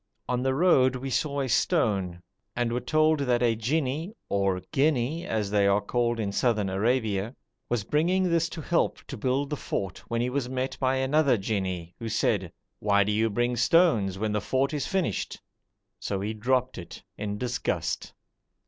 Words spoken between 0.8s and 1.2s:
we